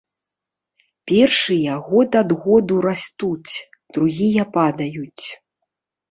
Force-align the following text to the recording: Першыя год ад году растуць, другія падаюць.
Першыя 1.09 1.75
год 1.89 2.09
ад 2.21 2.29
году 2.45 2.79
растуць, 2.85 3.53
другія 3.97 4.43
падаюць. 4.55 5.25